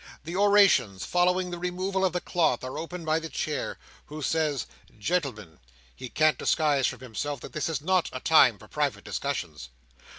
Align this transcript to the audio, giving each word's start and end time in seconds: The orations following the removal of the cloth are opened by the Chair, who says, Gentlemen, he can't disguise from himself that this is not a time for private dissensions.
The 0.23 0.35
orations 0.35 1.05
following 1.05 1.51
the 1.51 1.59
removal 1.59 2.03
of 2.03 2.11
the 2.11 2.21
cloth 2.21 2.63
are 2.63 2.75
opened 2.75 3.05
by 3.05 3.19
the 3.19 3.29
Chair, 3.29 3.77
who 4.07 4.23
says, 4.23 4.65
Gentlemen, 4.97 5.59
he 5.95 6.09
can't 6.09 6.39
disguise 6.39 6.87
from 6.87 7.01
himself 7.01 7.39
that 7.41 7.53
this 7.53 7.69
is 7.69 7.81
not 7.81 8.09
a 8.11 8.19
time 8.19 8.57
for 8.57 8.67
private 8.67 9.03
dissensions. 9.03 9.69